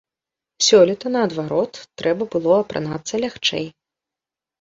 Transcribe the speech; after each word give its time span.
Сёлета, 0.67 1.07
наадварот, 1.15 1.73
трэба 2.03 2.27
было 2.37 2.51
апранацца 2.63 3.21
лягчэй. 3.25 3.67